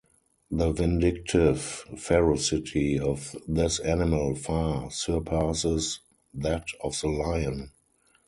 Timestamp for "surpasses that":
4.89-6.65